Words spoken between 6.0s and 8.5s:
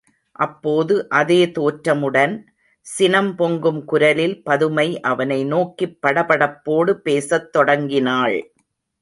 படபடப்போடு பேசத் தொடங்கினாள்.